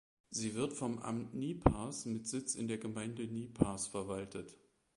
Sie 0.31 0.55
wird 0.55 0.73
vom 0.73 0.97
Amt 0.97 1.35
Niepars 1.35 2.05
mit 2.07 2.27
Sitz 2.27 2.55
in 2.55 2.67
der 2.67 2.79
Gemeinde 2.79 3.27
Niepars 3.27 3.85
verwaltet. 3.85 4.57